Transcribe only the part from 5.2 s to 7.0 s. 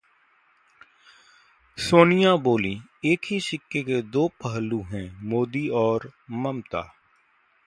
मोदी और ममता